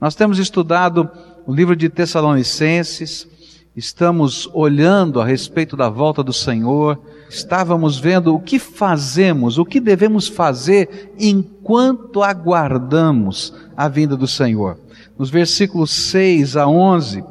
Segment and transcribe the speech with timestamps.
[0.00, 1.10] Nós temos estudado
[1.44, 3.26] o livro de Tessalonicenses,
[3.74, 9.80] estamos olhando a respeito da volta do Senhor, estávamos vendo o que fazemos, o que
[9.80, 14.78] devemos fazer enquanto aguardamos a vinda do Senhor.
[15.18, 17.24] Nos versículos 6 a 11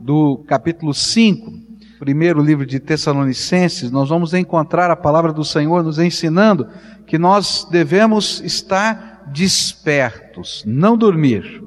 [0.00, 1.52] do capítulo 5,
[1.98, 6.68] primeiro livro de Tessalonicenses, nós vamos encontrar a palavra do Senhor nos ensinando
[7.06, 11.62] que nós devemos estar despertos, não dormir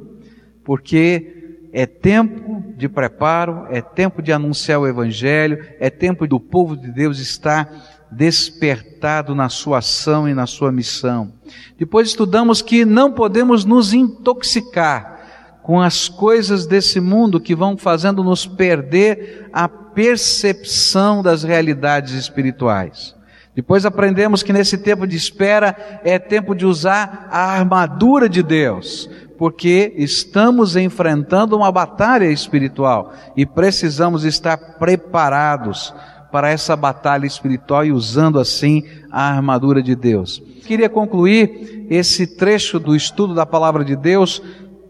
[0.67, 6.75] porque é tempo de preparo, é tempo de anunciar o Evangelho, é tempo do povo
[6.75, 11.31] de Deus estar despertado na sua ação e na sua missão.
[11.77, 18.21] Depois estudamos que não podemos nos intoxicar com as coisas desse mundo que vão fazendo
[18.21, 23.15] nos perder a percepção das realidades espirituais.
[23.55, 29.09] Depois aprendemos que nesse tempo de espera é tempo de usar a armadura de Deus,
[29.37, 35.93] porque estamos enfrentando uma batalha espiritual e precisamos estar preparados
[36.31, 40.41] para essa batalha espiritual e usando assim a armadura de Deus.
[40.65, 44.41] Queria concluir esse trecho do estudo da palavra de Deus,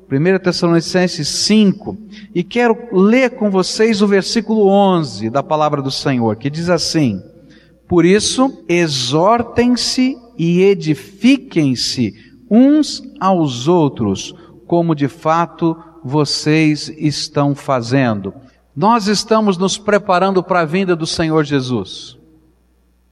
[0.09, 1.97] 1 Tessalonicenses 5,
[2.33, 7.21] e quero ler com vocês o versículo 11 da palavra do Senhor, que diz assim:
[7.87, 14.33] Por isso, exortem-se e edifiquem-se uns aos outros,
[14.65, 18.33] como de fato vocês estão fazendo.
[18.75, 22.17] Nós estamos nos preparando para a vinda do Senhor Jesus.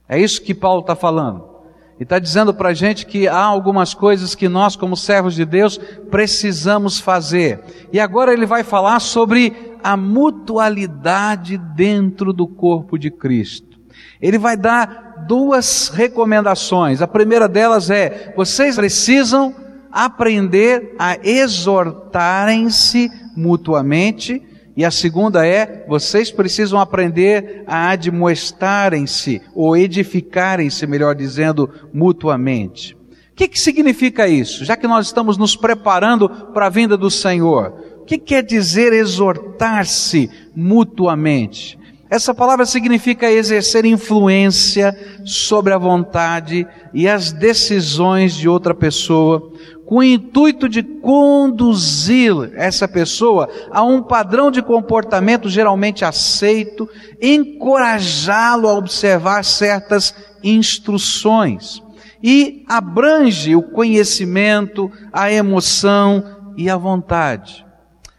[0.08, 1.56] É isso que Paulo está falando.
[1.98, 5.44] E está dizendo para a gente que há algumas coisas que nós, como servos de
[5.44, 5.78] Deus,
[6.10, 7.60] precisamos fazer.
[7.92, 13.80] E agora ele vai falar sobre a mutualidade dentro do corpo de Cristo.
[14.20, 17.02] Ele vai dar duas recomendações.
[17.02, 19.54] A primeira delas é: vocês precisam
[19.90, 24.42] aprender a exortarem-se mutuamente.
[24.76, 32.94] E a segunda é, vocês precisam aprender a admoestarem-se, ou edificarem-se, melhor dizendo, mutuamente.
[32.94, 34.66] O que, que significa isso?
[34.66, 37.72] Já que nós estamos nos preparando para a vinda do Senhor,
[38.02, 41.78] o que quer dizer exortar-se mutuamente?
[42.08, 49.52] Essa palavra significa exercer influência sobre a vontade e as decisões de outra pessoa,
[49.84, 56.88] com o intuito de conduzir essa pessoa a um padrão de comportamento geralmente aceito,
[57.20, 60.14] encorajá-lo a observar certas
[60.44, 61.82] instruções
[62.22, 67.66] e abrange o conhecimento, a emoção e a vontade.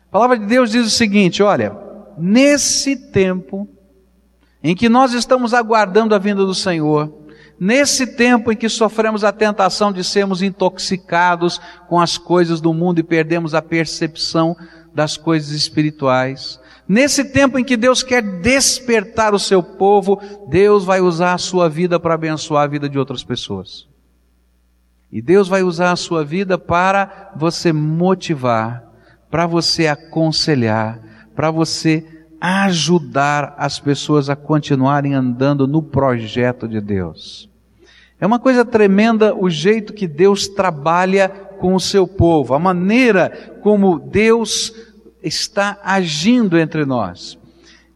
[0.09, 1.75] A palavra de Deus diz o seguinte: olha,
[2.17, 3.67] nesse tempo
[4.69, 7.25] em que nós estamos aguardando a vinda do Senhor,
[7.59, 12.99] Nesse tempo em que sofremos a tentação de sermos intoxicados com as coisas do mundo
[12.99, 14.55] e perdemos a percepção
[14.93, 21.01] das coisas espirituais, nesse tempo em que Deus quer despertar o seu povo, Deus vai
[21.01, 23.87] usar a sua vida para abençoar a vida de outras pessoas.
[25.11, 28.83] E Deus vai usar a sua vida para você motivar,
[29.31, 30.99] para você aconselhar,
[31.35, 37.49] para você ajudar as pessoas a continuarem andando no projeto de Deus.
[38.19, 43.57] É uma coisa tremenda o jeito que Deus trabalha com o seu povo, a maneira
[43.61, 44.73] como Deus
[45.21, 47.37] está agindo entre nós.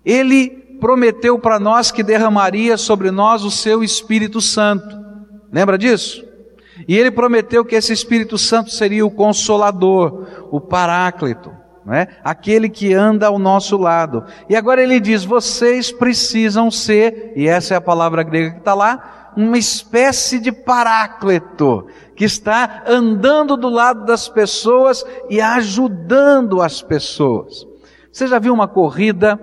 [0.03, 0.49] Ele
[0.79, 4.99] prometeu para nós que derramaria sobre nós o seu Espírito Santo.
[5.51, 6.25] Lembra disso?
[6.87, 11.60] E ele prometeu que esse Espírito Santo seria o consolador, o paráclito
[11.91, 12.07] não é?
[12.23, 14.23] Aquele que anda ao nosso lado.
[14.47, 18.73] E agora ele diz: vocês precisam ser, e essa é a palavra grega que está
[18.73, 21.85] lá, uma espécie de paráclito,
[22.15, 27.67] que está andando do lado das pessoas e ajudando as pessoas.
[28.09, 29.37] Você já viu uma corrida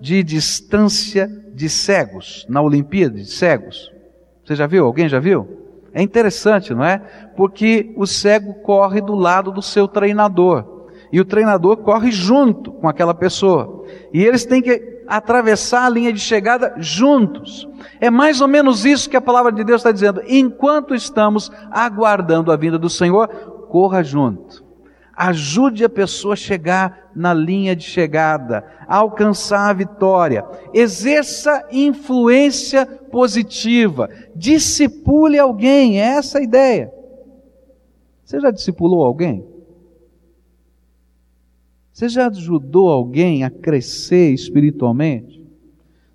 [0.00, 3.92] de distância de cegos, na Olimpíada de cegos?
[4.44, 4.86] Você já viu?
[4.86, 5.48] Alguém já viu?
[5.92, 6.98] É interessante, não é?
[7.36, 10.77] Porque o cego corre do lado do seu treinador
[11.12, 13.84] e o treinador corre junto com aquela pessoa.
[14.12, 17.66] E eles têm que atravessar a linha de chegada juntos.
[17.98, 20.22] É mais ou menos isso que a palavra de Deus está dizendo.
[20.26, 23.28] Enquanto estamos aguardando a vinda do Senhor,
[23.68, 24.66] corra junto.
[25.16, 30.44] Ajude a pessoa a chegar na linha de chegada, a alcançar a vitória.
[30.72, 34.08] Exerça influência positiva.
[34.36, 36.92] Discipule alguém, é essa a ideia.
[38.24, 39.44] Você já discipulou alguém?
[41.98, 45.44] Você já ajudou alguém a crescer espiritualmente?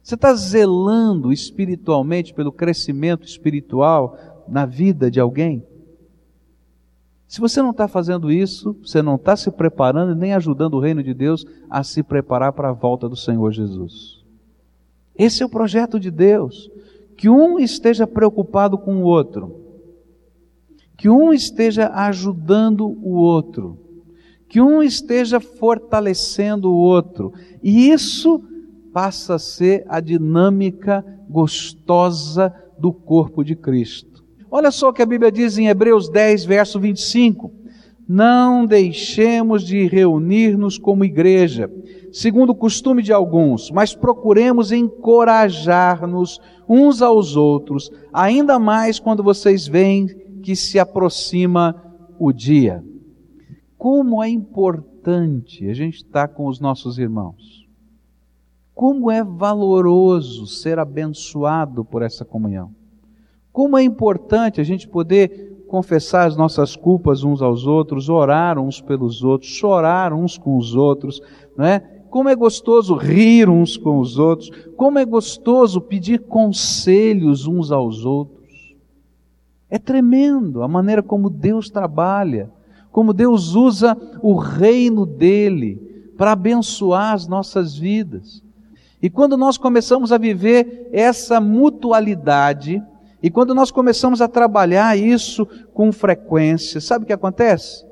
[0.02, 5.62] Você está zelando espiritualmente pelo crescimento espiritual na vida de alguém?
[7.28, 11.04] Se você não está fazendo isso, você não está se preparando nem ajudando o reino
[11.04, 14.24] de Deus a se preparar para a volta do Senhor Jesus.
[15.14, 16.72] Esse é o projeto de Deus.
[17.18, 19.54] Que um esteja preocupado com o outro,
[20.96, 23.83] que um esteja ajudando o outro,
[24.54, 27.34] que um esteja fortalecendo o outro,
[27.64, 28.40] e isso
[28.94, 34.24] passa a ser a dinâmica gostosa do corpo de Cristo.
[34.52, 37.52] Olha só o que a Bíblia diz em Hebreus 10, verso 25:
[38.08, 41.68] Não deixemos de reunir-nos como igreja,
[42.12, 46.40] segundo o costume de alguns, mas procuremos encorajar-nos
[46.70, 50.06] uns aos outros, ainda mais quando vocês veem
[50.44, 51.76] que se aproxima
[52.20, 52.84] o dia.
[53.84, 57.68] Como é importante a gente estar com os nossos irmãos.
[58.74, 62.72] Como é valoroso ser abençoado por essa comunhão.
[63.52, 68.80] Como é importante a gente poder confessar as nossas culpas uns aos outros, orar uns
[68.80, 71.22] pelos outros, chorar uns com os outros,
[71.58, 71.82] não é?
[72.10, 78.06] Como é gostoso rir uns com os outros, como é gostoso pedir conselhos uns aos
[78.06, 78.78] outros.
[79.70, 82.50] É tremendo a maneira como Deus trabalha,
[82.94, 88.44] como Deus usa o reino dele para abençoar as nossas vidas.
[89.02, 92.82] E quando nós começamos a viver essa mutualidade,
[93.22, 97.84] e quando nós começamos a trabalhar isso com frequência, sabe o que acontece?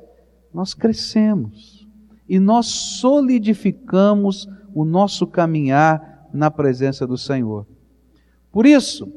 [0.54, 1.84] Nós crescemos
[2.28, 7.66] e nós solidificamos o nosso caminhar na presença do Senhor.
[8.52, 9.12] Por isso,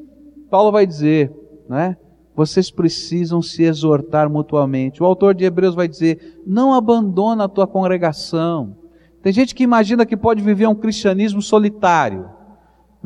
[0.50, 1.32] Paulo vai dizer,
[1.68, 1.96] né?
[2.36, 5.02] Vocês precisam se exortar mutuamente.
[5.02, 8.76] O autor de Hebreus vai dizer: não abandona a tua congregação.
[9.22, 12.36] Tem gente que imagina que pode viver um cristianismo solitário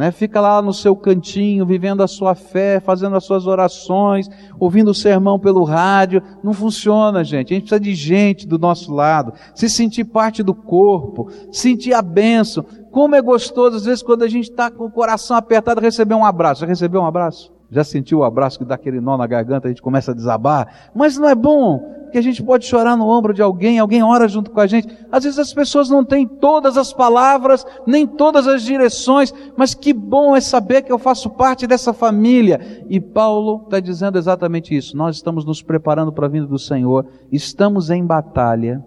[0.00, 0.10] né?
[0.10, 4.94] Fica lá no seu cantinho, vivendo a sua fé, fazendo as suas orações, ouvindo o
[4.94, 6.22] sermão pelo rádio.
[6.42, 7.52] Não funciona, gente.
[7.52, 12.00] A gente precisa de gente do nosso lado, se sentir parte do corpo, sentir a
[12.00, 12.64] bênção.
[12.90, 16.24] Como é gostoso, às vezes, quando a gente está com o coração apertado, receber um
[16.24, 16.62] abraço.
[16.62, 17.59] Já recebeu um abraço?
[17.70, 20.90] Já sentiu o abraço que dá aquele nó na garganta, a gente começa a desabar?
[20.94, 24.26] Mas não é bom que a gente pode chorar no ombro de alguém, alguém ora
[24.26, 24.88] junto com a gente.
[25.10, 29.92] Às vezes as pessoas não têm todas as palavras, nem todas as direções, mas que
[29.92, 32.84] bom é saber que eu faço parte dessa família.
[32.88, 34.96] E Paulo está dizendo exatamente isso.
[34.96, 38.84] Nós estamos nos preparando para a vinda do Senhor, estamos em batalha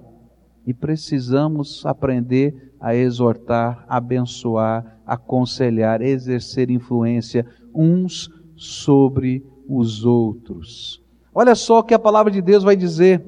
[0.67, 8.29] e precisamos aprender a exortar, abençoar, aconselhar, exercer influência uns
[8.63, 11.01] sobre os outros.
[11.35, 13.23] Olha só o que a palavra de Deus vai dizer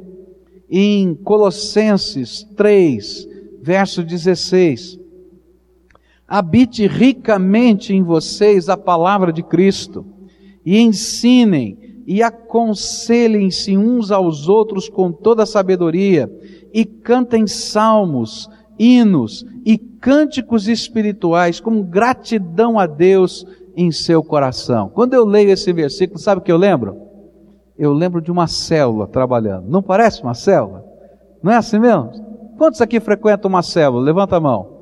[0.70, 3.28] em Colossenses 3,
[3.62, 5.00] verso 16.
[6.28, 10.06] Habite ricamente em vocês a palavra de Cristo,
[10.66, 11.78] e ensinem
[12.08, 16.32] e aconselhem-se uns aos outros com toda sabedoria,
[16.74, 18.50] e cantem salmos,
[18.80, 23.46] hinos e cânticos espirituais com gratidão a Deus
[23.76, 24.90] em seu coração.
[24.90, 27.02] Quando eu leio esse versículo, sabe o que eu lembro?
[27.78, 29.68] Eu lembro de uma célula trabalhando.
[29.68, 30.84] Não parece uma célula?
[31.44, 32.12] Não é assim mesmo?
[32.58, 34.02] Quantos aqui frequentam uma célula?
[34.02, 34.76] Levanta a mão.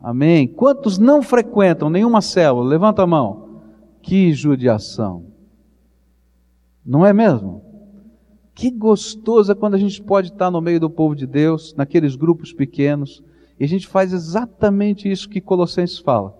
[0.00, 0.48] Amém.
[0.48, 2.68] Quantos não frequentam nenhuma célula?
[2.68, 3.60] Levanta a mão.
[4.02, 5.24] Que judiação.
[6.84, 7.62] Não é mesmo?
[8.54, 12.16] Que gostoso é quando a gente pode estar no meio do povo de Deus, naqueles
[12.16, 13.22] grupos pequenos,
[13.60, 16.34] e a gente faz exatamente isso que Colossenses fala.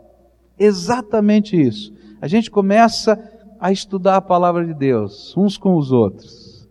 [0.59, 1.93] Exatamente isso.
[2.21, 3.19] A gente começa
[3.61, 6.69] a estudar a palavra de Deus, uns com os outros.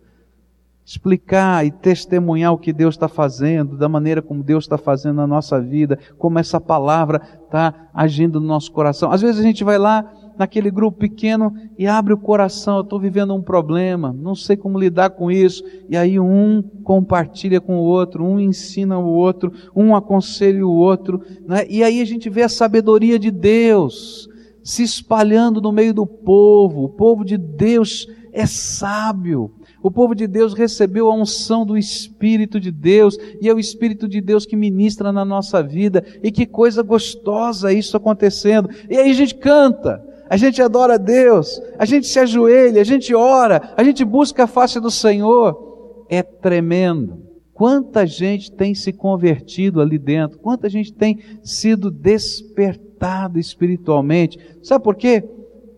[0.84, 5.26] Explicar e testemunhar o que Deus está fazendo, da maneira como Deus está fazendo na
[5.26, 9.10] nossa vida, como essa palavra está agindo no nosso coração.
[9.10, 13.00] Às vezes a gente vai lá naquele grupo pequeno e abre o coração, eu estou
[13.00, 15.64] vivendo um problema, não sei como lidar com isso.
[15.88, 21.20] E aí um compartilha com o outro, um ensina o outro, um aconselha o outro.
[21.46, 21.66] Né?
[21.68, 24.28] E aí a gente vê a sabedoria de Deus
[24.62, 26.84] se espalhando no meio do povo.
[26.84, 29.52] O povo de Deus é sábio.
[29.82, 34.08] O povo de Deus recebeu a unção do Espírito de Deus, e é o Espírito
[34.08, 38.68] de Deus que ministra na nossa vida, e que coisa gostosa isso acontecendo.
[38.90, 42.84] E aí a gente canta, a gente adora a Deus, a gente se ajoelha, a
[42.84, 46.04] gente ora, a gente busca a face do Senhor.
[46.08, 47.26] É tremendo.
[47.52, 54.38] Quanta gente tem se convertido ali dentro, quanta gente tem sido despertada espiritualmente.
[54.62, 55.24] Sabe por quê?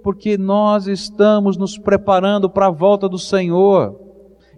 [0.03, 3.97] Porque nós estamos nos preparando para a volta do Senhor.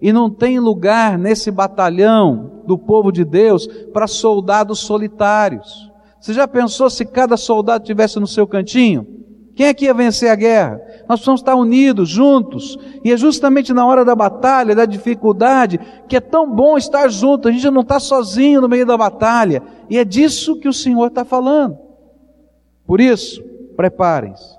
[0.00, 5.90] E não tem lugar nesse batalhão do povo de Deus para soldados solitários.
[6.18, 9.06] Você já pensou se cada soldado tivesse no seu cantinho?
[9.60, 10.80] Quem é que ia vencer a guerra?
[11.00, 12.78] Nós precisamos estar unidos, juntos.
[13.04, 17.46] E é justamente na hora da batalha, da dificuldade, que é tão bom estar junto.
[17.46, 19.62] A gente não está sozinho no meio da batalha.
[19.90, 21.76] E é disso que o Senhor está falando.
[22.86, 23.42] Por isso,
[23.76, 24.56] preparem-se.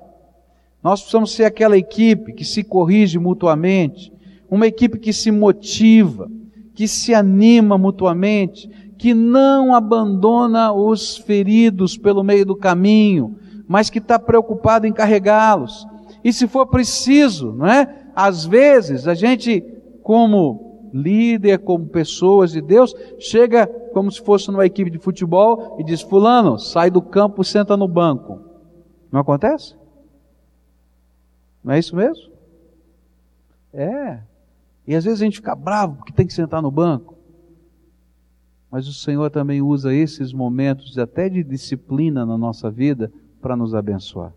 [0.83, 4.13] Nós precisamos ser aquela equipe que se corrige mutuamente,
[4.51, 6.29] uma equipe que se motiva,
[6.75, 13.35] que se anima mutuamente, que não abandona os feridos pelo meio do caminho,
[13.71, 15.87] mas que está preocupado em carregá-los.
[16.21, 18.03] E se for preciso, não é?
[18.13, 19.61] Às vezes a gente,
[20.03, 25.85] como líder, como pessoas de Deus, chega como se fosse numa equipe de futebol e
[25.85, 28.41] diz: Fulano, sai do campo, senta no banco.
[29.09, 29.73] Não acontece?
[31.63, 32.29] Não é isso mesmo?
[33.71, 34.19] É.
[34.85, 37.17] E às vezes a gente fica bravo porque tem que sentar no banco.
[38.69, 43.09] Mas o Senhor também usa esses momentos até de disciplina na nossa vida
[43.41, 44.33] para nos abençoar.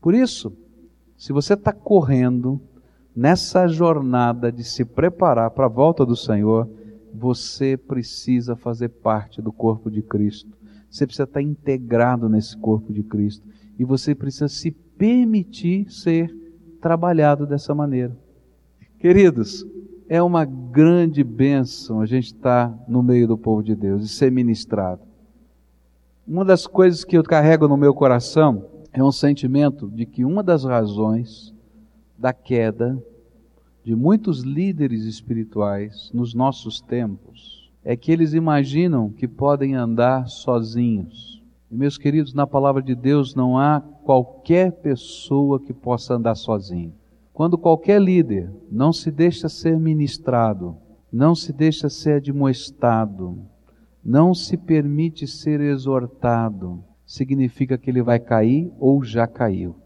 [0.00, 0.52] Por isso,
[1.16, 2.60] se você está correndo
[3.14, 6.68] nessa jornada de se preparar para a volta do Senhor,
[7.12, 10.56] você precisa fazer parte do corpo de Cristo.
[10.88, 13.46] Você precisa estar integrado nesse corpo de Cristo.
[13.78, 16.34] E você precisa se permitir ser
[16.80, 18.16] trabalhado dessa maneira.
[18.98, 19.66] Queridos,
[20.08, 24.32] é uma grande bênção a gente estar no meio do povo de Deus e ser
[24.32, 25.07] ministrado.
[26.28, 30.42] Uma das coisas que eu carrego no meu coração é um sentimento de que uma
[30.42, 31.54] das razões
[32.18, 33.02] da queda
[33.82, 41.42] de muitos líderes espirituais nos nossos tempos é que eles imaginam que podem andar sozinhos.
[41.70, 46.92] E meus queridos, na palavra de Deus não há qualquer pessoa que possa andar sozinho.
[47.32, 50.76] Quando qualquer líder não se deixa ser ministrado,
[51.10, 53.38] não se deixa ser admoestado,
[54.08, 59.76] não se permite ser exortado, significa que ele vai cair ou já caiu.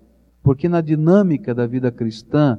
[0.45, 2.57] Porque na dinâmica da vida cristã,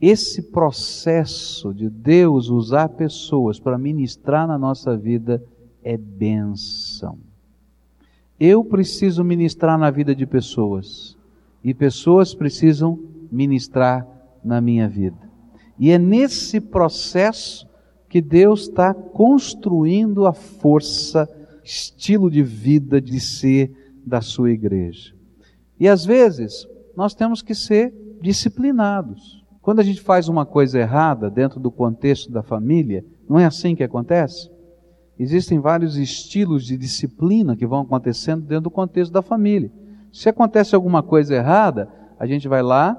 [0.00, 5.42] esse processo de Deus usar pessoas para ministrar na nossa vida
[5.82, 7.18] é benção.
[8.38, 11.18] Eu preciso ministrar na vida de pessoas
[11.64, 12.96] e pessoas precisam
[13.32, 14.06] ministrar
[14.44, 15.28] na minha vida.
[15.76, 17.66] E é nesse processo
[18.08, 21.28] que Deus está construindo a força,
[21.62, 23.72] estilo de vida, de ser
[24.04, 25.14] da sua igreja.
[25.78, 29.44] E às vezes, nós temos que ser disciplinados.
[29.60, 33.76] Quando a gente faz uma coisa errada dentro do contexto da família, não é assim
[33.76, 34.50] que acontece?
[35.18, 39.70] Existem vários estilos de disciplina que vão acontecendo dentro do contexto da família.
[40.12, 41.88] Se acontece alguma coisa errada,
[42.18, 42.96] a gente vai lá,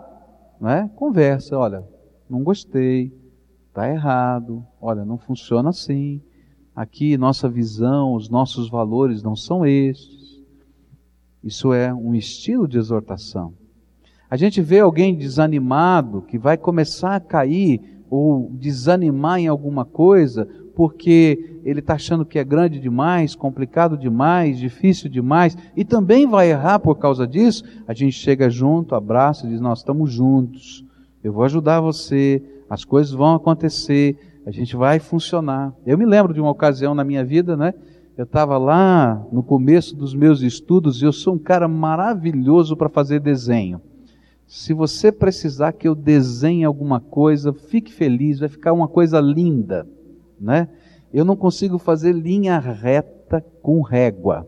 [0.61, 1.83] né, conversa, olha,
[2.29, 3.11] não gostei,
[3.79, 6.21] está errado, olha, não funciona assim,
[6.75, 10.43] aqui nossa visão, os nossos valores não são estes.
[11.41, 13.53] Isso é um estilo de exortação.
[14.29, 20.47] A gente vê alguém desanimado que vai começar a cair ou desanimar em alguma coisa
[20.75, 26.51] porque ele está achando que é grande demais, complicado demais, difícil demais e também vai
[26.51, 27.63] errar por causa disso.
[27.87, 30.85] A gente chega junto, abraça e diz: Nós estamos juntos,
[31.23, 35.73] eu vou ajudar você, as coisas vão acontecer, a gente vai funcionar.
[35.85, 37.73] Eu me lembro de uma ocasião na minha vida, né?
[38.15, 42.89] Eu estava lá no começo dos meus estudos e eu sou um cara maravilhoso para
[42.89, 43.81] fazer desenho.
[44.45, 49.87] Se você precisar que eu desenhe alguma coisa, fique feliz, vai ficar uma coisa linda,
[50.39, 50.67] né?
[51.13, 54.47] Eu não consigo fazer linha reta com régua.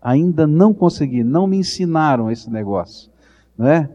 [0.00, 3.10] Ainda não consegui, não me ensinaram esse negócio,
[3.56, 3.90] né?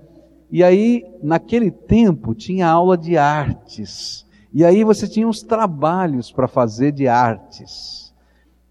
[0.56, 4.26] E aí, naquele tempo, tinha aula de artes.
[4.54, 8.16] E aí você tinha uns trabalhos para fazer de artes.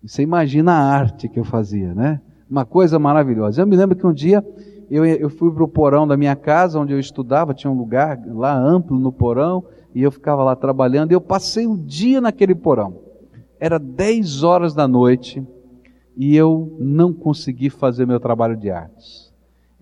[0.02, 2.22] Você imagina a arte que eu fazia, né?
[2.48, 3.60] Uma coisa maravilhosa.
[3.60, 4.42] Eu me lembro que um dia
[4.90, 8.18] eu, eu fui para o porão da minha casa, onde eu estudava, tinha um lugar
[8.28, 9.62] lá amplo no porão,
[9.94, 12.98] e eu ficava lá trabalhando, e eu passei o dia naquele porão.
[13.60, 15.46] Era 10 horas da noite,
[16.16, 19.33] e eu não consegui fazer meu trabalho de artes.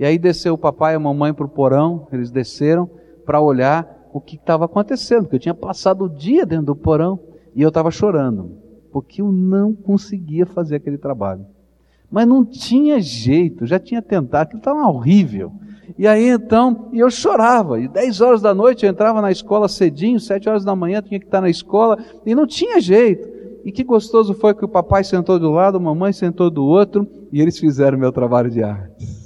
[0.03, 2.91] E aí desceu o papai e a mamãe para o porão, eles desceram
[3.25, 7.21] para olhar o que estava acontecendo, porque eu tinha passado o dia dentro do porão
[7.55, 8.51] e eu estava chorando,
[8.91, 11.47] porque eu não conseguia fazer aquele trabalho.
[12.11, 15.53] Mas não tinha jeito, já tinha tentado, aquilo estava horrível.
[15.97, 20.19] E aí então, eu chorava, e 10 horas da noite eu entrava na escola cedinho,
[20.19, 23.29] 7 horas da manhã tinha que estar na escola, e não tinha jeito.
[23.65, 27.07] E que gostoso foi que o papai sentou do lado, a mamãe sentou do outro,
[27.31, 29.22] e eles fizeram meu trabalho de artes.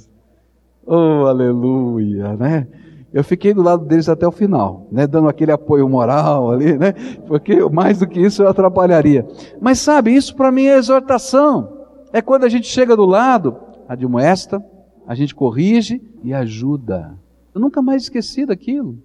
[0.87, 2.65] Oh, aleluia, né?
[3.13, 5.05] Eu fiquei do lado deles até o final, né?
[5.05, 6.93] Dando aquele apoio moral ali, né?
[7.27, 9.27] Porque mais do que isso eu atrapalharia.
[9.59, 11.77] Mas sabe, isso para mim é exortação.
[12.13, 14.63] É quando a gente chega do lado, admoesta,
[15.05, 17.17] a gente corrige e ajuda.
[17.53, 18.97] Eu nunca mais esqueci daquilo.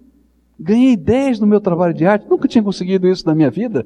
[0.57, 3.85] Ganhei 10 no meu trabalho de arte, nunca tinha conseguido isso na minha vida,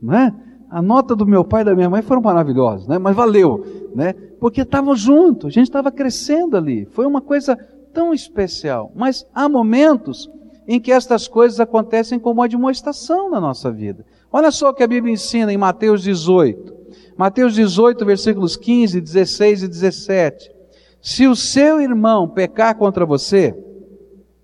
[0.00, 0.34] não é?
[0.76, 2.98] A nota do meu pai e da minha mãe foram maravilhosas, né?
[2.98, 3.64] Mas valeu,
[3.94, 4.12] né?
[4.38, 6.84] Porque estavam juntos, a gente estava crescendo ali.
[6.90, 7.56] Foi uma coisa
[7.94, 8.92] tão especial.
[8.94, 10.30] Mas há momentos
[10.68, 14.04] em que estas coisas acontecem como uma demonstração na nossa vida.
[14.30, 16.74] Olha só o que a Bíblia ensina em Mateus 18.
[17.16, 20.50] Mateus 18, versículos 15, 16 e 17.
[21.00, 23.58] Se o seu irmão pecar contra você,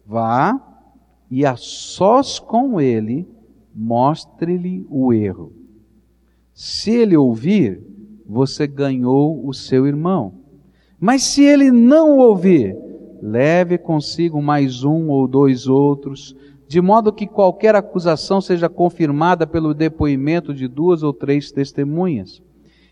[0.06, 0.58] vá
[1.30, 3.28] e a sós com ele
[3.74, 5.60] mostre-lhe o erro.
[6.64, 7.83] Se ele ouvir,
[8.25, 10.33] você ganhou o seu irmão.
[10.97, 12.76] Mas se ele não ouvir,
[13.21, 16.37] leve consigo mais um ou dois outros,
[16.69, 22.40] de modo que qualquer acusação seja confirmada pelo depoimento de duas ou três testemunhas.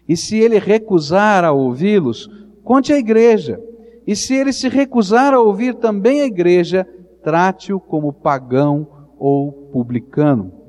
[0.08, 2.28] E se ele recusar a ouvi-los,
[2.64, 3.62] conte à igreja.
[4.04, 6.84] E se ele se recusar a ouvir também a igreja,
[7.22, 8.84] trate-o como pagão
[9.16, 10.59] ou publicano.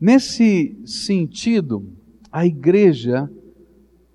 [0.00, 1.92] Nesse sentido,
[2.30, 3.30] a igreja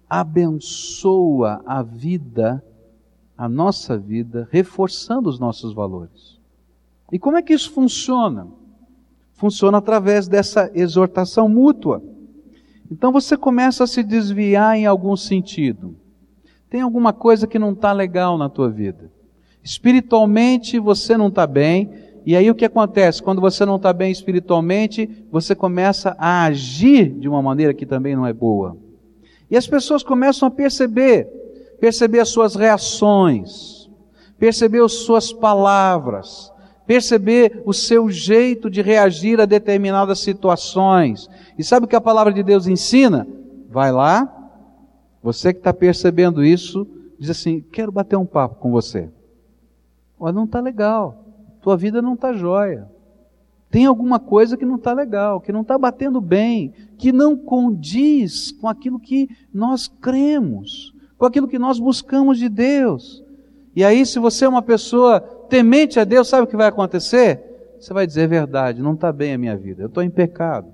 [0.09, 2.63] abençoa a vida
[3.37, 6.39] a nossa vida, reforçando os nossos valores.
[7.11, 8.47] E como é que isso funciona?
[9.33, 12.01] Funciona através dessa exortação mútua.
[12.89, 15.95] Então você começa a se desviar em algum sentido.
[16.69, 19.11] Tem alguma coisa que não está legal na tua vida.
[19.63, 21.91] Espiritualmente você não está bem,
[22.25, 23.21] e aí o que acontece?
[23.21, 28.15] Quando você não está bem espiritualmente, você começa a agir de uma maneira que também
[28.15, 28.77] não é boa.
[29.49, 31.27] E as pessoas começam a perceber
[31.83, 33.89] perceber as suas reações,
[34.39, 36.49] perceber as suas palavras,
[36.87, 41.29] perceber o seu jeito de reagir a determinadas situações.
[41.57, 43.27] E sabe o que a palavra de Deus ensina?
[43.69, 44.33] Vai lá,
[45.21, 46.87] você que está percebendo isso,
[47.19, 49.09] diz assim: quero bater um papo com você.
[50.17, 51.22] Olha, não está legal,
[51.63, 52.87] tua vida não está jóia.
[53.71, 58.51] Tem alguma coisa que não está legal, que não está batendo bem, que não condiz
[58.51, 63.23] com aquilo que nós cremos com aquilo que nós buscamos de Deus.
[63.73, 67.75] E aí, se você é uma pessoa temente a Deus, sabe o que vai acontecer?
[67.79, 70.67] Você vai dizer: é verdade, não está bem a minha vida, eu estou em pecado,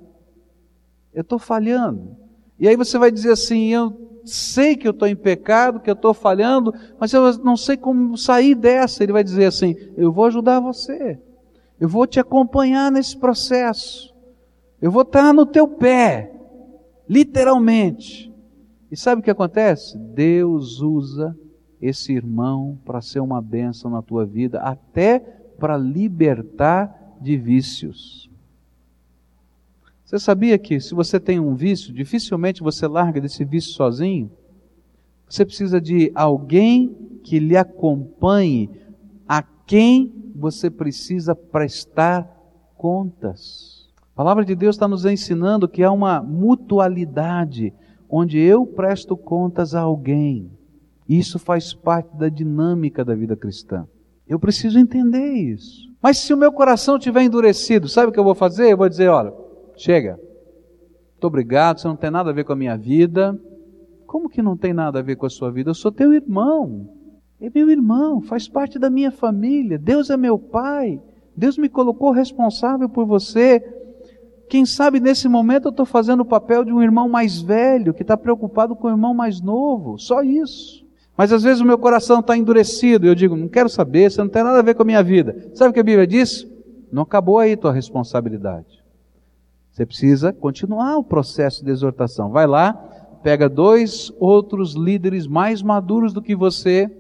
[1.13, 2.17] eu estou falhando.
[2.59, 5.93] E aí você vai dizer assim: eu sei que eu estou em pecado, que eu
[5.93, 9.03] estou falhando, mas eu não sei como sair dessa.
[9.03, 11.19] Ele vai dizer assim: eu vou ajudar você,
[11.79, 14.13] eu vou te acompanhar nesse processo,
[14.81, 16.31] eu vou estar no teu pé,
[17.07, 18.29] literalmente.
[18.91, 19.97] E sabe o que acontece?
[19.97, 21.37] Deus usa
[21.81, 28.28] esse irmão para ser uma bênção na tua vida, até para libertar de vícios.
[30.09, 34.31] Você sabia que se você tem um vício, dificilmente você larga desse vício sozinho?
[35.29, 38.71] Você precisa de alguém que lhe acompanhe,
[39.27, 42.27] a quem você precisa prestar
[42.75, 43.87] contas.
[44.01, 47.71] A palavra de Deus está nos ensinando que há uma mutualidade
[48.09, 50.49] onde eu presto contas a alguém.
[51.07, 53.87] Isso faz parte da dinâmica da vida cristã.
[54.27, 55.87] Eu preciso entender isso.
[56.01, 58.71] Mas se o meu coração estiver endurecido, sabe o que eu vou fazer?
[58.71, 59.31] Eu vou dizer: olha,
[59.81, 60.19] chega,
[61.19, 63.37] muito obrigado, você não tem nada a ver com a minha vida.
[64.07, 65.69] Como que não tem nada a ver com a sua vida?
[65.69, 66.89] Eu sou teu irmão.
[67.41, 69.77] É meu irmão, faz parte da minha família.
[69.77, 71.01] Deus é meu pai.
[71.35, 73.61] Deus me colocou responsável por você.
[74.49, 78.01] Quem sabe nesse momento eu estou fazendo o papel de um irmão mais velho, que
[78.01, 80.85] está preocupado com o irmão mais novo, só isso.
[81.17, 84.21] Mas às vezes o meu coração está endurecido e eu digo, não quero saber, você
[84.21, 85.51] não tem nada a ver com a minha vida.
[85.53, 86.47] Sabe o que a Bíblia diz?
[86.91, 88.78] Não acabou aí tua responsabilidade.
[89.79, 92.31] Você precisa continuar o processo de exortação.
[92.31, 92.73] Vai lá,
[93.23, 96.91] pega dois outros líderes mais maduros do que você,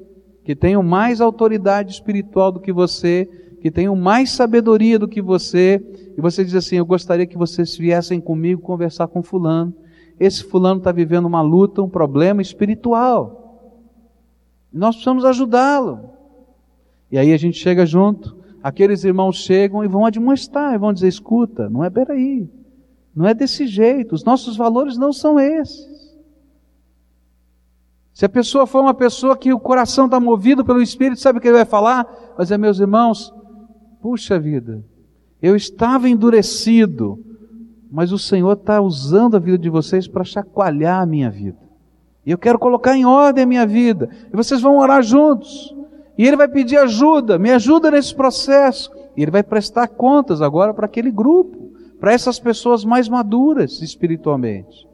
[0.45, 3.27] que tenham mais autoridade espiritual do que você,
[3.59, 5.83] que tenham mais sabedoria do que você,
[6.17, 9.75] e você diz assim: Eu gostaria que vocês viessem comigo conversar com Fulano.
[10.17, 13.75] Esse Fulano está vivendo uma luta, um problema espiritual.
[14.71, 16.11] Nós precisamos ajudá-lo.
[17.11, 21.09] E aí a gente chega junto, aqueles irmãos chegam e vão admoestar, e vão dizer:
[21.09, 22.47] Escuta, não é peraí,
[23.19, 25.85] não é desse jeito, os nossos valores não são esses.
[28.13, 31.41] Se a pessoa for uma pessoa que o coração está movido pelo Espírito, sabe o
[31.41, 32.05] que ele vai falar?
[32.37, 33.33] Vai dizer, meus irmãos,
[34.01, 34.85] puxa vida,
[35.41, 37.19] eu estava endurecido,
[37.91, 41.59] mas o Senhor está usando a vida de vocês para chacoalhar a minha vida.
[42.25, 44.09] E eu quero colocar em ordem a minha vida.
[44.31, 45.75] E vocês vão orar juntos.
[46.17, 48.89] E ele vai pedir ajuda, me ajuda nesse processo.
[49.17, 51.58] E ele vai prestar contas agora para aquele grupo,
[51.99, 54.87] para essas pessoas mais maduras espiritualmente.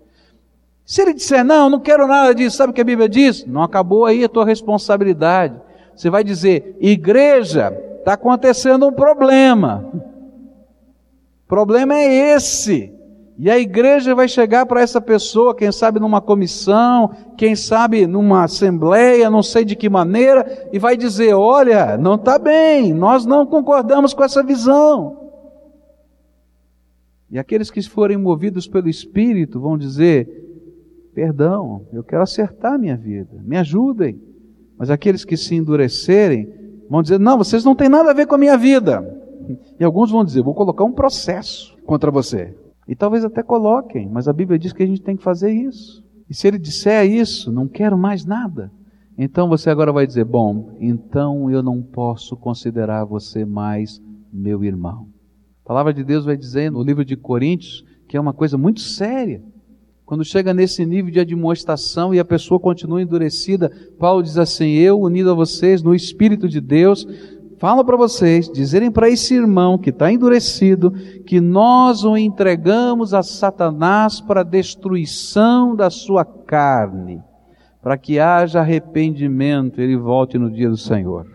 [0.86, 3.46] Se ele disser, não, não quero nada disso, sabe o que a Bíblia diz?
[3.46, 5.60] Não acabou aí a tua responsabilidade.
[5.96, 9.90] Você vai dizer, igreja, está acontecendo um problema.
[9.94, 12.94] O problema é esse.
[13.38, 18.46] E a igreja vai chegar para essa pessoa, quem sabe numa comissão, quem sabe numa
[18.46, 23.46] assembleia, não sei de que maneira, e vai dizer: olha, não está bem, nós não
[23.46, 25.25] concordamos com essa visão.
[27.30, 30.28] E aqueles que forem movidos pelo Espírito vão dizer:
[31.14, 34.20] perdão, eu quero acertar minha vida, me ajudem.
[34.78, 36.48] Mas aqueles que se endurecerem
[36.90, 39.04] vão dizer: não, vocês não têm nada a ver com a minha vida.
[39.80, 42.56] E alguns vão dizer: vou colocar um processo contra você.
[42.88, 46.04] E talvez até coloquem, mas a Bíblia diz que a gente tem que fazer isso.
[46.30, 48.72] E se ele disser isso, não quero mais nada,
[49.18, 55.08] então você agora vai dizer: bom, então eu não posso considerar você mais meu irmão.
[55.66, 58.82] A palavra de Deus vai dizer no livro de Coríntios que é uma coisa muito
[58.82, 59.42] séria.
[60.06, 65.02] Quando chega nesse nível de admoestação e a pessoa continua endurecida, Paulo diz assim: Eu,
[65.02, 67.08] unido a vocês no Espírito de Deus,
[67.58, 70.92] fala para vocês, dizerem para esse irmão que está endurecido,
[71.26, 77.24] que nós o entregamos a Satanás para a destruição da sua carne,
[77.82, 81.26] para que haja arrependimento e ele volte no dia do Senhor.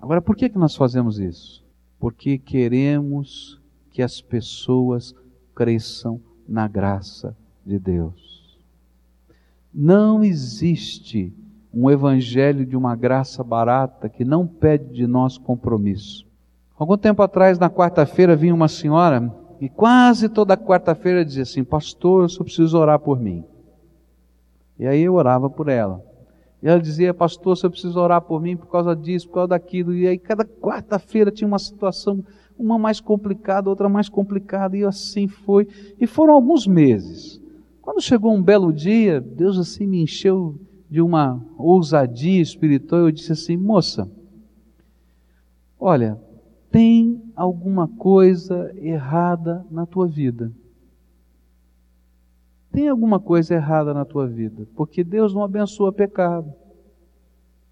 [0.00, 1.61] Agora, por que, que nós fazemos isso?
[2.02, 3.60] Porque queremos
[3.92, 5.14] que as pessoas
[5.54, 8.58] cresçam na graça de Deus.
[9.72, 11.32] Não existe
[11.72, 16.26] um evangelho de uma graça barata que não pede de nós compromisso.
[16.76, 22.24] Algum tempo atrás, na quarta-feira, vinha uma senhora e quase toda quarta-feira dizia assim: Pastor,
[22.24, 23.44] eu só preciso orar por mim.
[24.76, 26.04] E aí eu orava por ela.
[26.62, 29.94] E ela dizia: Pastor, eu preciso orar por mim por causa disso, por causa daquilo.
[29.94, 32.24] E aí cada quarta-feira tinha uma situação,
[32.56, 35.66] uma mais complicada, outra mais complicada, e assim foi.
[35.98, 37.42] E foram alguns meses.
[37.80, 40.56] Quando chegou um belo dia, Deus assim me encheu
[40.88, 44.08] de uma ousadia espiritual, eu disse assim: moça,
[45.80, 46.16] olha,
[46.70, 50.52] tem alguma coisa errada na tua vida.
[52.72, 56.52] Tem alguma coisa errada na tua vida, porque Deus não abençoa pecado.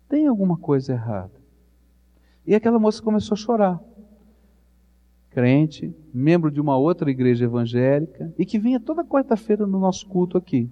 [0.07, 1.33] Tem alguma coisa errada.
[2.47, 3.81] E aquela moça começou a chorar.
[5.31, 10.37] Crente, membro de uma outra igreja evangélica, e que vinha toda quarta-feira no nosso culto
[10.37, 10.69] aqui.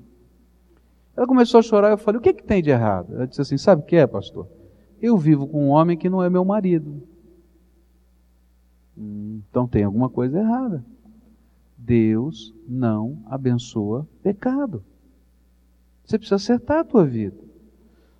[1.16, 3.14] Ela começou a chorar, eu falei, o que, que tem de errado?
[3.14, 4.46] Ela disse assim, sabe o que é, pastor?
[5.00, 7.02] Eu vivo com um homem que não é meu marido.
[8.96, 10.84] Então tem alguma coisa errada.
[11.88, 14.84] Deus não abençoa pecado.
[16.04, 17.38] Você precisa acertar a tua vida.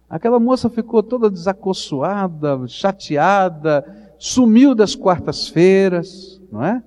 [0.09, 3.85] Aquela moça ficou toda desacoçoada, chateada,
[4.19, 6.83] sumiu das quartas-feiras, não é?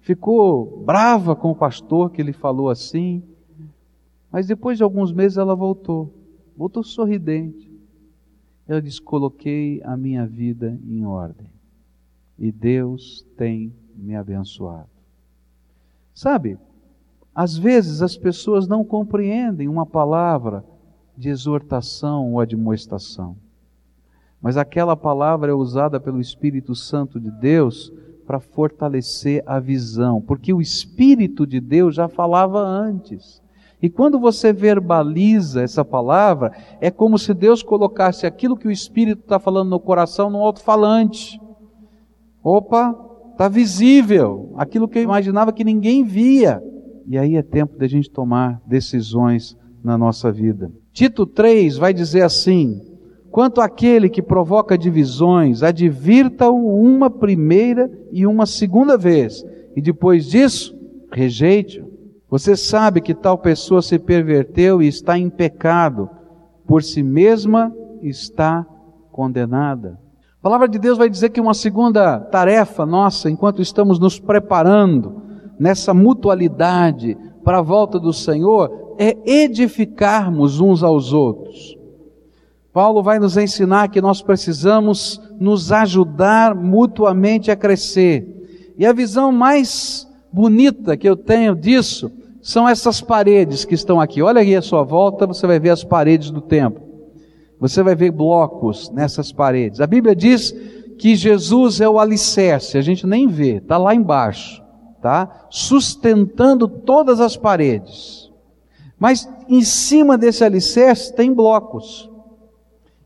[0.00, 3.22] Ficou brava com o pastor que ele falou assim.
[4.30, 6.14] Mas depois de alguns meses ela voltou,
[6.56, 7.70] voltou sorridente.
[8.66, 11.46] Ela disse: Coloquei a minha vida em ordem
[12.38, 14.91] e Deus tem me abençoado.
[16.14, 16.58] Sabe,
[17.34, 20.64] às vezes as pessoas não compreendem uma palavra
[21.16, 23.36] de exortação ou admoestação,
[24.40, 27.92] mas aquela palavra é usada pelo Espírito Santo de Deus
[28.26, 33.42] para fortalecer a visão, porque o Espírito de Deus já falava antes.
[33.80, 39.22] E quando você verbaliza essa palavra, é como se Deus colocasse aquilo que o Espírito
[39.22, 41.40] está falando no coração no alto-falante.
[42.44, 42.94] Opa,
[43.32, 46.62] está visível, aquilo que eu imaginava que ninguém via.
[47.06, 50.70] E aí é tempo de a gente tomar decisões na nossa vida.
[50.92, 52.80] Tito 3 vai dizer assim:
[53.30, 60.78] quanto àquele que provoca divisões, advirta-o uma primeira e uma segunda vez, e depois disso,
[61.10, 61.90] rejeite-o.
[62.30, 66.08] Você sabe que tal pessoa se perverteu e está em pecado,
[66.66, 68.66] por si mesma está
[69.10, 70.01] condenada.
[70.42, 75.22] A palavra de Deus vai dizer que uma segunda tarefa nossa, enquanto estamos nos preparando
[75.56, 81.78] nessa mutualidade para a volta do Senhor, é edificarmos uns aos outros.
[82.72, 88.74] Paulo vai nos ensinar que nós precisamos nos ajudar mutuamente a crescer.
[88.76, 94.20] E a visão mais bonita que eu tenho disso são essas paredes que estão aqui.
[94.20, 96.91] Olha aí à sua volta, você vai ver as paredes do templo.
[97.62, 99.80] Você vai ver blocos nessas paredes.
[99.80, 100.50] A Bíblia diz
[100.98, 104.60] que Jesus é o alicerce, a gente nem vê, está lá embaixo,
[105.00, 105.46] tá?
[105.48, 108.32] Sustentando todas as paredes.
[108.98, 112.10] Mas em cima desse alicerce tem blocos.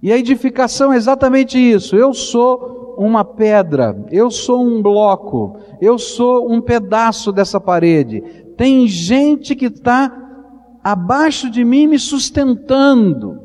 [0.03, 1.95] E a edificação é exatamente isso.
[1.95, 8.23] Eu sou uma pedra, eu sou um bloco, eu sou um pedaço dessa parede.
[8.57, 10.11] Tem gente que está
[10.83, 13.45] abaixo de mim me sustentando.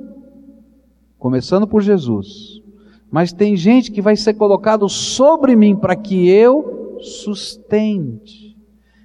[1.21, 2.63] Começando por Jesus.
[3.11, 8.57] Mas tem gente que vai ser colocado sobre mim para que eu sustente.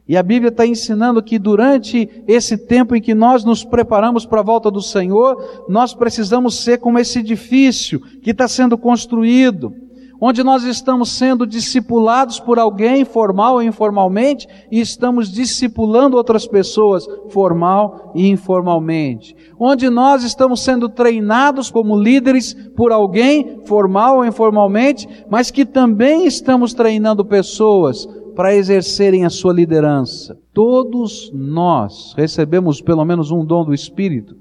[0.09, 4.41] E a Bíblia está ensinando que durante esse tempo em que nós nos preparamos para
[4.41, 9.75] a volta do Senhor, nós precisamos ser como esse edifício que está sendo construído,
[10.21, 17.07] onde nós estamos sendo discipulados por alguém, formal ou informalmente, e estamos discipulando outras pessoas,
[17.29, 19.37] formal e informalmente.
[19.59, 26.27] Onde nós estamos sendo treinados como líderes por alguém, formal ou informalmente, mas que também
[26.27, 30.39] estamos treinando pessoas para exercerem a sua liderança.
[30.53, 34.37] Todos nós recebemos pelo menos um dom do Espírito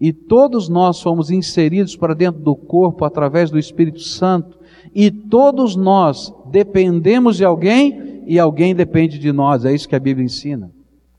[0.00, 4.58] e todos nós fomos inseridos para dentro do corpo através do Espírito Santo
[4.94, 9.64] e todos nós dependemos de alguém e alguém depende de nós.
[9.64, 10.70] É isso que a Bíblia ensina.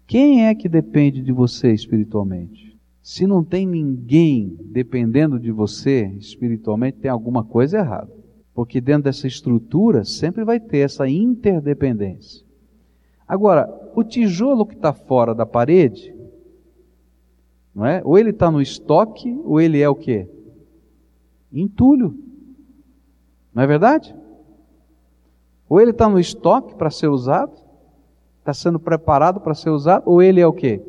[0.08, 2.78] Quem é que depende de você espiritualmente?
[3.02, 8.12] Se não tem ninguém dependendo de você espiritualmente, tem alguma coisa errada.
[8.54, 12.46] Porque dentro dessa estrutura sempre vai ter essa interdependência.
[13.28, 16.16] Agora, o tijolo que está fora da parede,
[17.74, 18.02] não é?
[18.06, 20.30] Ou ele está no estoque, ou ele é o quê?
[21.52, 22.18] Entulho.
[23.56, 24.14] Não é verdade?
[25.70, 27.54] Ou ele está no estoque para ser usado,
[28.40, 30.82] está sendo preparado para ser usado, ou ele é o quê?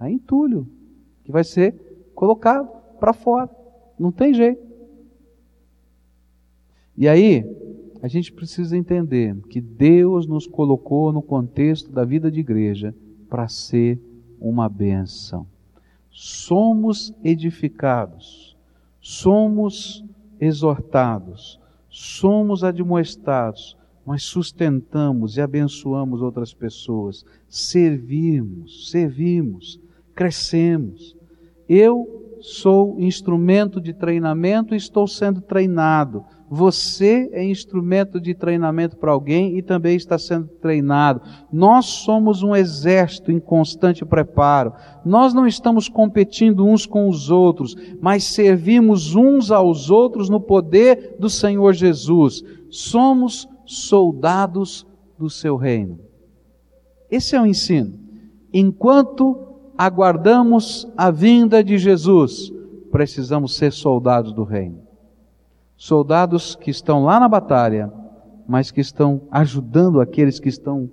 [0.00, 0.66] É entulho,
[1.24, 3.48] que vai ser colocado para fora.
[3.96, 4.66] Não tem jeito.
[6.98, 7.44] E aí,
[8.02, 12.94] a gente precisa entender que Deus nos colocou no contexto da vida de igreja
[13.28, 14.00] para ser
[14.40, 15.46] uma benção.
[16.10, 18.56] Somos edificados,
[19.00, 20.05] somos
[20.40, 29.80] exortados, somos admoestados, mas sustentamos e abençoamos outras pessoas, servimos, servimos,
[30.14, 31.16] crescemos.
[31.68, 39.10] Eu sou instrumento de treinamento e estou sendo treinado você é instrumento de treinamento para
[39.10, 41.20] alguém e também está sendo treinado.
[41.52, 44.72] Nós somos um exército em constante preparo.
[45.04, 51.16] Nós não estamos competindo uns com os outros, mas servimos uns aos outros no poder
[51.18, 52.42] do Senhor Jesus.
[52.70, 54.86] Somos soldados
[55.18, 55.98] do seu reino.
[57.10, 57.98] Esse é o ensino.
[58.52, 59.36] Enquanto
[59.76, 62.52] aguardamos a vinda de Jesus,
[62.90, 64.85] precisamos ser soldados do reino
[65.76, 67.92] soldados que estão lá na batalha,
[68.48, 70.88] mas que estão ajudando aqueles que estão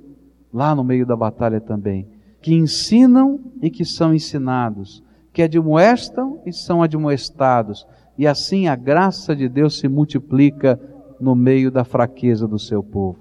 [0.52, 2.08] lá no meio da batalha também,
[2.42, 9.36] que ensinam e que são ensinados, que admoestam e são admoestados, e assim a graça
[9.36, 10.80] de Deus se multiplica
[11.20, 13.20] no meio da fraqueza do seu povo.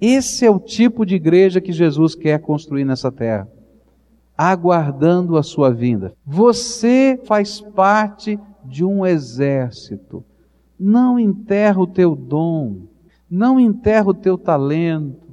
[0.00, 3.48] Esse é o tipo de igreja que Jesus quer construir nessa terra,
[4.36, 6.12] aguardando a sua vinda.
[6.26, 10.24] Você faz parte de um exército
[10.84, 12.82] não enterra o teu dom,
[13.30, 15.24] não enterra o teu talento.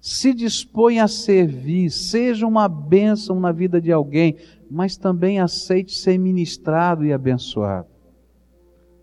[0.00, 4.36] Se dispõe a servir, seja uma bênção na vida de alguém,
[4.68, 7.86] mas também aceite ser ministrado e abençoado.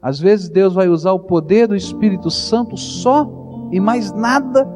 [0.01, 4.67] Às vezes Deus vai usar o poder do Espírito Santo só e mais nada,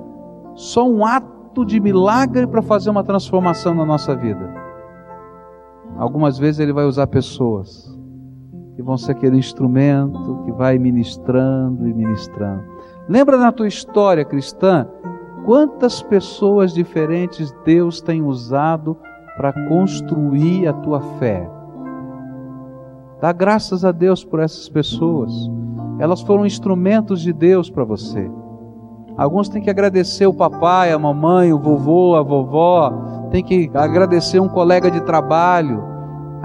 [0.56, 4.50] só um ato de milagre para fazer uma transformação na nossa vida.
[5.98, 7.97] Algumas vezes Ele vai usar pessoas
[8.78, 12.64] que vão ser aquele instrumento que vai ministrando e ministrando.
[13.10, 14.88] Lembra na tua história cristã
[15.46, 18.96] quantas pessoas diferentes Deus tem usado
[19.36, 21.50] para construir a tua fé.
[23.20, 25.34] Dá graças a Deus por essas pessoas.
[25.98, 28.30] Elas foram instrumentos de Deus para você.
[29.18, 32.94] Alguns têm que agradecer o papai, a mamãe, o vovô, a vovó,
[33.32, 35.97] tem que agradecer um colega de trabalho,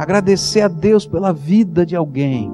[0.02, 2.52] agradecer a Deus pela vida de alguém.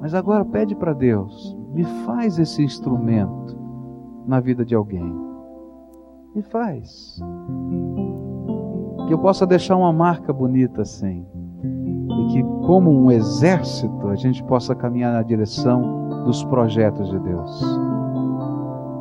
[0.00, 3.56] Mas agora pede para Deus, me faz esse instrumento
[4.26, 5.14] na vida de alguém.
[6.34, 7.20] Me faz.
[9.06, 11.26] Que eu possa deixar uma marca bonita assim.
[11.62, 17.62] E que, como um exército, a gente possa caminhar na direção dos projetos de Deus.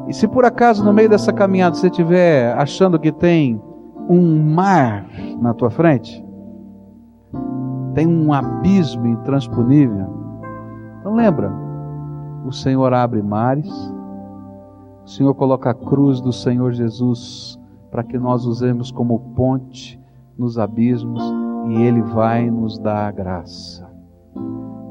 [0.08, 3.62] E se por acaso no meio dessa caminhada você estiver achando que tem
[4.10, 5.08] um mar
[5.40, 6.24] na tua frente,
[7.94, 10.08] tem um abismo intransponível.
[11.00, 11.52] Então lembra,
[12.46, 13.72] o Senhor abre mares,
[15.04, 20.00] o Senhor coloca a cruz do Senhor Jesus para que nós usemos como ponte
[20.38, 21.22] nos abismos
[21.68, 23.90] e Ele vai nos dar a graça.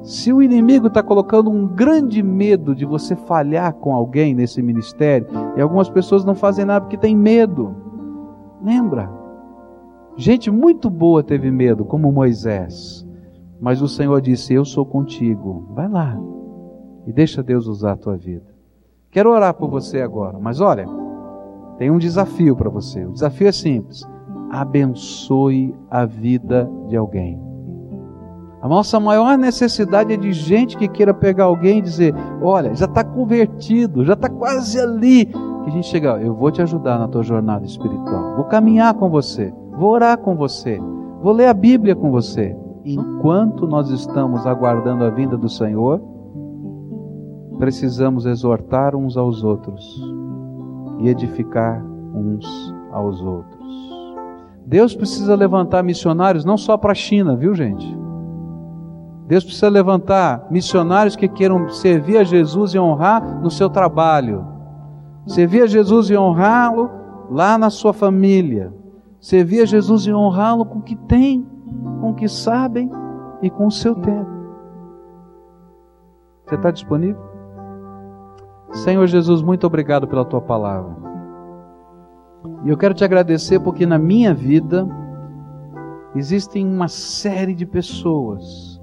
[0.02, 5.26] Se o inimigo está colocando um grande medo de você falhar com alguém nesse ministério,
[5.56, 7.74] e algumas pessoas não fazem nada porque têm medo,
[8.62, 9.10] lembra,
[10.16, 13.06] Gente muito boa teve medo, como Moisés.
[13.60, 15.68] Mas o Senhor disse: Eu sou contigo.
[15.74, 16.18] Vai lá
[17.06, 18.46] e deixa Deus usar a tua vida.
[19.10, 20.86] Quero orar por você agora, mas olha,
[21.78, 23.04] tem um desafio para você.
[23.04, 24.06] O desafio é simples:
[24.50, 27.40] abençoe a vida de alguém.
[28.62, 32.84] A nossa maior necessidade é de gente que queira pegar alguém e dizer: Olha, já
[32.84, 35.26] está convertido, já está quase ali.
[35.26, 39.10] Que a gente chega, eu vou te ajudar na tua jornada espiritual, vou caminhar com
[39.10, 40.78] você, vou orar com você,
[41.22, 42.54] vou ler a Bíblia com você.
[42.84, 46.02] Enquanto nós estamos aguardando a vinda do Senhor,
[47.58, 49.82] precisamos exortar uns aos outros
[50.98, 51.82] e edificar
[52.14, 53.58] uns aos outros.
[54.66, 57.98] Deus precisa levantar missionários não só para a China, viu gente?
[59.26, 64.44] Deus precisa levantar missionários que queiram servir a Jesus e honrar no seu trabalho,
[65.26, 66.90] servir a Jesus e honrá-lo
[67.30, 68.78] lá na sua família,
[69.20, 71.46] servir a Jesus e honrá-lo com o que tem,
[72.00, 72.90] com o que sabem
[73.42, 74.30] e com o seu tempo.
[76.46, 77.20] Você está disponível?
[78.72, 80.96] Senhor Jesus, muito obrigado pela tua palavra.
[82.64, 84.88] E eu quero te agradecer porque na minha vida
[86.14, 88.80] existem uma série de pessoas,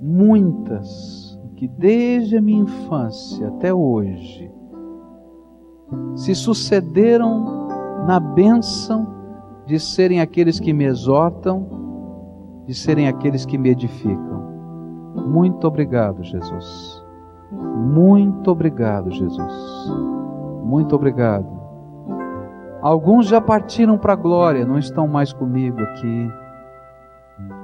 [0.00, 4.50] muitas, que desde a minha infância até hoje
[6.14, 7.68] se sucederam
[8.06, 9.15] na bênção
[9.66, 11.66] de serem aqueles que me exortam,
[12.66, 14.36] de serem aqueles que me edificam.
[15.26, 17.04] Muito obrigado, Jesus.
[17.52, 19.92] Muito obrigado, Jesus.
[20.64, 21.46] Muito obrigado.
[22.80, 26.30] Alguns já partiram para a glória, não estão mais comigo aqui.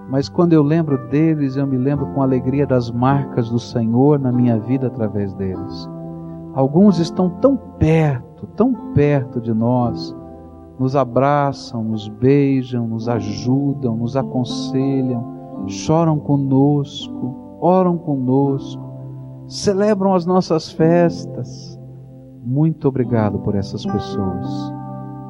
[0.09, 4.33] Mas quando eu lembro deles, eu me lembro com alegria das marcas do Senhor na
[4.33, 5.89] minha vida através deles.
[6.55, 10.15] Alguns estão tão perto, tão perto de nós,
[10.83, 18.93] nos abraçam, nos beijam, nos ajudam, nos aconselham, choram conosco, oram conosco
[19.53, 21.79] celebram as nossas festas.
[22.45, 24.73] Muito obrigado por essas pessoas.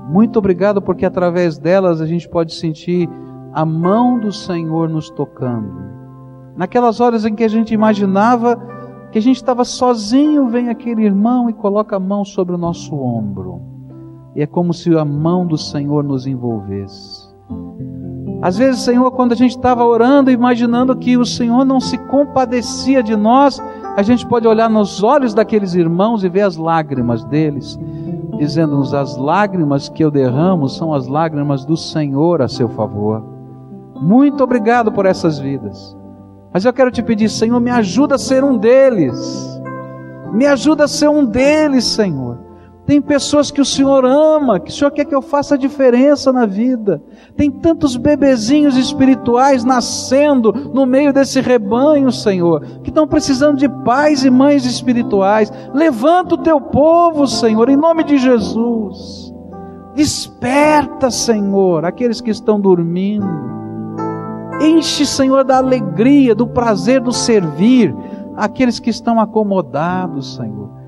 [0.08, 3.08] Muito obrigado porque através delas a gente pode sentir
[3.52, 5.92] a mão do Senhor nos tocando.
[6.56, 8.56] Naquelas horas em que a gente imaginava
[9.10, 12.94] que a gente estava sozinho, vem aquele irmão e coloca a mão sobre o nosso
[12.94, 13.71] ombro.
[14.34, 17.32] E é como se a mão do Senhor nos envolvesse.
[18.42, 23.02] Às vezes, Senhor, quando a gente estava orando, imaginando que o Senhor não se compadecia
[23.02, 23.62] de nós,
[23.96, 27.78] a gente pode olhar nos olhos daqueles irmãos e ver as lágrimas deles,
[28.38, 33.22] dizendo-nos: as lágrimas que eu derramo são as lágrimas do Senhor a seu favor.
[34.00, 35.96] Muito obrigado por essas vidas.
[36.52, 39.62] Mas eu quero te pedir, Senhor, me ajuda a ser um deles.
[40.32, 42.38] Me ajuda a ser um deles, Senhor.
[42.84, 46.46] Tem pessoas que o Senhor ama, que o Senhor quer que eu faça diferença na
[46.46, 47.00] vida.
[47.36, 54.24] Tem tantos bebezinhos espirituais nascendo no meio desse rebanho, Senhor, que estão precisando de pais
[54.24, 55.52] e mães espirituais.
[55.72, 59.32] Levanta o teu povo, Senhor, em nome de Jesus.
[59.94, 63.26] Desperta, Senhor, aqueles que estão dormindo.
[64.60, 67.94] Enche, Senhor, da alegria, do prazer do servir
[68.36, 70.81] aqueles que estão acomodados, Senhor.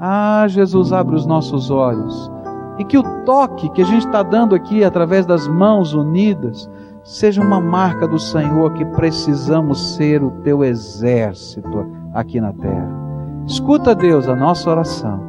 [0.00, 2.30] Ah, Jesus, abre os nossos olhos.
[2.78, 6.70] E que o toque que a gente está dando aqui através das mãos unidas
[7.02, 12.88] seja uma marca do Senhor que precisamos ser o teu exército aqui na terra.
[13.46, 15.28] Escuta, Deus, a nossa oração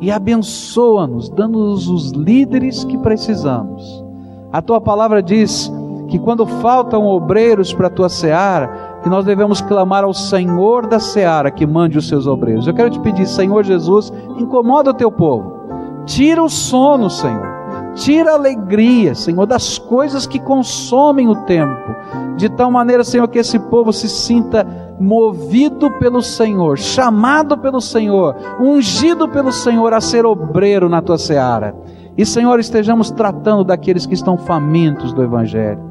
[0.00, 4.04] e abençoa-nos, dando-nos os líderes que precisamos.
[4.52, 5.72] A tua palavra diz
[6.08, 10.98] que quando faltam obreiros para a tua seara, que nós devemos clamar ao Senhor da
[10.98, 12.66] seara que mande os seus obreiros.
[12.66, 15.60] Eu quero te pedir, Senhor Jesus, incomoda o teu povo.
[16.04, 17.46] Tira o sono, Senhor.
[17.94, 21.94] Tira a alegria, Senhor, das coisas que consomem o tempo.
[22.36, 24.66] De tal maneira, Senhor, que esse povo se sinta
[24.98, 31.76] movido pelo Senhor, chamado pelo Senhor, ungido pelo Senhor a ser obreiro na tua seara.
[32.18, 35.85] E, Senhor, estejamos tratando daqueles que estão famintos do Evangelho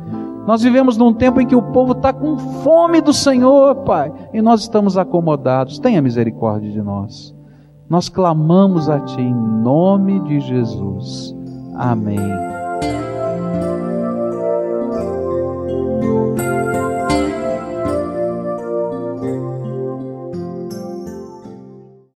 [0.48, 4.42] nós vivemos num tempo em que o povo está com fome do Senhor, Pai, e
[4.42, 5.80] nós estamos acomodados.
[5.80, 7.36] Tenha misericórdia de nós.
[7.90, 11.36] Nós clamamos a Ti em nome de Jesus.
[11.76, 12.20] Amém.